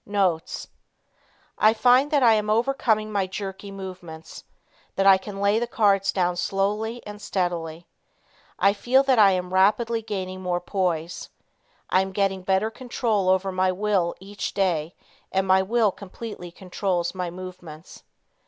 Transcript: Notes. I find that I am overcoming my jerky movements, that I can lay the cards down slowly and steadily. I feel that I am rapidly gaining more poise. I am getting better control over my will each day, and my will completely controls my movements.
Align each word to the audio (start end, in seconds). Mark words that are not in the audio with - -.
Notes. 0.03 0.67
I 1.59 1.75
find 1.75 2.09
that 2.09 2.23
I 2.23 2.33
am 2.33 2.49
overcoming 2.49 3.11
my 3.11 3.27
jerky 3.27 3.69
movements, 3.69 4.43
that 4.95 5.05
I 5.05 5.19
can 5.19 5.39
lay 5.39 5.59
the 5.59 5.67
cards 5.67 6.11
down 6.11 6.37
slowly 6.37 7.05
and 7.05 7.21
steadily. 7.21 7.85
I 8.57 8.73
feel 8.73 9.03
that 9.03 9.19
I 9.19 9.29
am 9.33 9.53
rapidly 9.53 10.01
gaining 10.01 10.41
more 10.41 10.59
poise. 10.59 11.29
I 11.91 12.01
am 12.01 12.13
getting 12.13 12.41
better 12.41 12.71
control 12.71 13.29
over 13.29 13.51
my 13.51 13.71
will 13.71 14.15
each 14.19 14.55
day, 14.55 14.95
and 15.31 15.45
my 15.47 15.61
will 15.61 15.91
completely 15.91 16.49
controls 16.49 17.13
my 17.13 17.29
movements. 17.29 18.01